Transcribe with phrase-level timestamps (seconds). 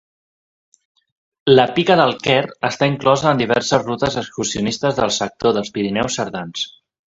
[1.59, 2.39] La Pica del Quer
[2.71, 6.69] està inclosa en diverses rutes excursionistes del sector dels Pirineus cerdans.